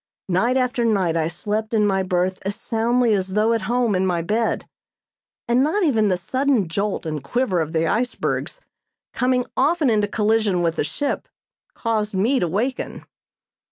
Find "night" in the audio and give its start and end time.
0.29-0.57, 0.83-1.15